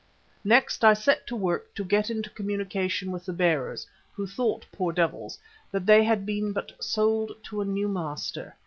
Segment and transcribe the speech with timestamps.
[0.43, 4.91] Next I set to work to get into communication with the bearers, who thought, poor
[4.91, 5.37] devils,
[5.71, 8.55] that they had been but sold to a new master.